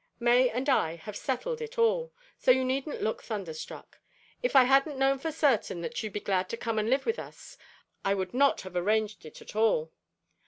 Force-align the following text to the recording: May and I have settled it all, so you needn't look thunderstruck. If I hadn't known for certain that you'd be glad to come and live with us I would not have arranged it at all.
May 0.19 0.49
and 0.49 0.67
I 0.67 0.95
have 0.95 1.15
settled 1.15 1.61
it 1.61 1.77
all, 1.77 2.11
so 2.39 2.49
you 2.49 2.65
needn't 2.65 3.03
look 3.03 3.21
thunderstruck. 3.21 3.99
If 4.41 4.55
I 4.55 4.63
hadn't 4.63 4.97
known 4.97 5.19
for 5.19 5.31
certain 5.31 5.81
that 5.81 6.01
you'd 6.01 6.13
be 6.13 6.19
glad 6.19 6.49
to 6.49 6.57
come 6.57 6.79
and 6.79 6.89
live 6.89 7.05
with 7.05 7.19
us 7.19 7.55
I 8.03 8.15
would 8.15 8.33
not 8.33 8.61
have 8.61 8.75
arranged 8.75 9.27
it 9.27 9.43
at 9.43 9.55
all. 9.55 9.93